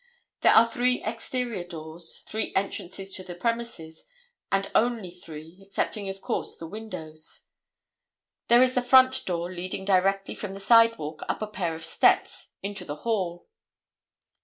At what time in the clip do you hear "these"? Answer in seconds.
3.23-3.37